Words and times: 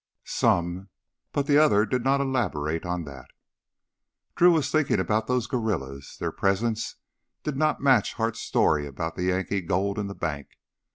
"Some." 0.25 0.89
But 1.31 1.45
the 1.45 1.59
other 1.59 1.85
did 1.85 2.03
not 2.03 2.21
elaborate 2.21 2.87
on 2.87 3.03
that. 3.03 3.27
Drew 4.35 4.51
was 4.51 4.71
thinking 4.71 4.99
about 4.99 5.27
those 5.27 5.45
guerrillas; 5.45 6.17
their 6.19 6.31
presence 6.31 6.95
did 7.43 7.55
not 7.55 7.81
match 7.83 8.13
Hart's 8.15 8.41
story 8.41 8.87
about 8.87 9.15
the 9.15 9.25
Yankee 9.25 9.61
gold 9.61 9.99
in 9.99 10.07
the 10.07 10.15
bank. 10.15 10.47